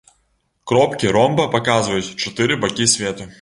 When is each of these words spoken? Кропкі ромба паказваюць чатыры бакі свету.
Кропкі 0.71 1.11
ромба 1.17 1.45
паказваюць 1.57 2.09
чатыры 2.23 2.59
бакі 2.65 2.89
свету. 2.97 3.29